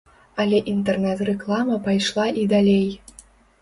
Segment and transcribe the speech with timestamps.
[0.43, 2.87] Але інтэрнэт-рэклама пайшла і далей.